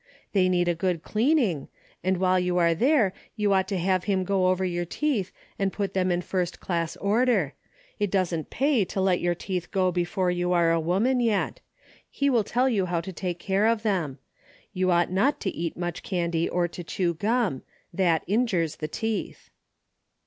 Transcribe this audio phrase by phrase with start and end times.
[0.33, 1.67] They need a good cleaning,
[2.03, 5.71] and while you are there you ought to have him go over your teeth and
[5.71, 7.53] put them in first class order.
[7.99, 11.59] It doesn't pay to let your teeth go before you are a woman yet.
[12.09, 14.17] He will tell you how to take care of them.
[14.73, 17.61] You ought not to eat much candy or to chew gum.
[17.93, 19.51] That injures the teeth."